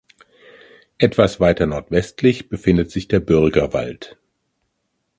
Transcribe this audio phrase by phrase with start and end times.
[0.97, 4.17] Etwas weiter nordwestlich befindet sich der "Bürgerwald".